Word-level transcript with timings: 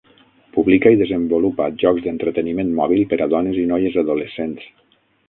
Publica 0.53 0.91
i 0.93 0.97
desenvolupa 1.01 1.67
jocs 1.83 2.05
d'entreteniment 2.05 2.71
mòbil 2.79 3.05
per 3.13 3.21
a 3.27 3.29
dones 3.35 3.61
i 3.65 3.67
noies 3.73 3.99
adolescents. 4.05 4.65